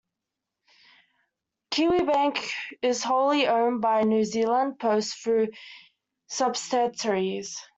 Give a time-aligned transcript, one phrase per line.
[1.69, 2.39] Kiwibank
[2.81, 5.49] is wholly owned by New Zealand Post through
[6.25, 7.55] subsidiaries.